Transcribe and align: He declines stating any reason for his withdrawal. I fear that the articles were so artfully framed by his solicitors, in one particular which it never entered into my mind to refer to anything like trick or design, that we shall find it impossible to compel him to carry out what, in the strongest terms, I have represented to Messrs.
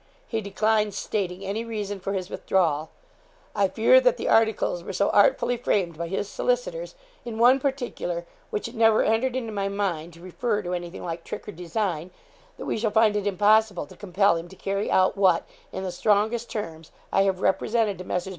He 0.27 0.41
declines 0.41 0.97
stating 0.97 1.45
any 1.45 1.63
reason 1.63 1.99
for 1.99 2.13
his 2.13 2.27
withdrawal. 2.31 2.89
I 3.55 3.67
fear 3.67 4.01
that 4.01 4.17
the 4.17 4.27
articles 4.27 4.83
were 4.83 4.93
so 4.93 5.11
artfully 5.11 5.57
framed 5.57 5.95
by 5.95 6.07
his 6.07 6.27
solicitors, 6.27 6.95
in 7.23 7.37
one 7.37 7.59
particular 7.59 8.25
which 8.49 8.67
it 8.67 8.73
never 8.73 9.03
entered 9.03 9.35
into 9.35 9.51
my 9.53 9.67
mind 9.69 10.13
to 10.13 10.19
refer 10.21 10.63
to 10.63 10.73
anything 10.73 11.03
like 11.03 11.23
trick 11.23 11.47
or 11.47 11.51
design, 11.51 12.09
that 12.57 12.65
we 12.65 12.79
shall 12.79 12.89
find 12.89 13.15
it 13.15 13.27
impossible 13.27 13.85
to 13.85 13.95
compel 13.95 14.37
him 14.37 14.47
to 14.47 14.55
carry 14.55 14.89
out 14.89 15.17
what, 15.17 15.47
in 15.71 15.83
the 15.83 15.91
strongest 15.91 16.49
terms, 16.49 16.91
I 17.11 17.21
have 17.21 17.41
represented 17.41 17.99
to 17.99 18.03
Messrs. 18.03 18.29